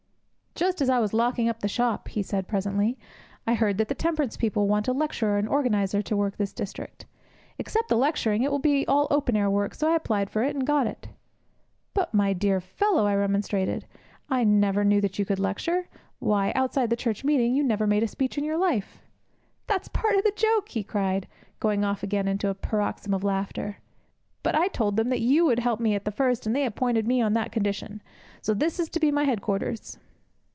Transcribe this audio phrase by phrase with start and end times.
[0.53, 2.95] 'Just as I was locking up the shop,' he said, presently,
[3.47, 7.07] 'I heard that the temperance people wanted a lecturer and organizer to work this district.
[7.57, 10.53] Except the lecturing, it will be all open air work, so I applied for it,
[10.55, 11.07] and got it!'
[11.95, 13.85] 'But, my dear fellow,' I remonstrated,
[14.29, 15.87] 'I never knew that you could lecture.
[16.19, 19.01] Why, outside the church meeting, you never made a speech in your life!'
[19.65, 21.27] 'That's part of the joke!' he cried,
[21.59, 23.77] going off again into a paroxysm of laughter.
[24.43, 27.07] 'But I told them that you would help me at the first, and they appointed
[27.07, 28.03] me on that condition.
[28.43, 29.97] So this is to be my head quarters!'